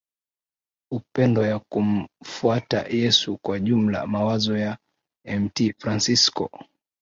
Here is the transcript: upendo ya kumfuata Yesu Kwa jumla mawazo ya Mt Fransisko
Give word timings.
upendo 0.91 1.45
ya 1.45 1.59
kumfuata 1.59 2.87
Yesu 2.87 3.37
Kwa 3.45 3.59
jumla 3.59 4.07
mawazo 4.07 4.57
ya 4.57 4.77
Mt 5.39 5.73
Fransisko 5.77 6.49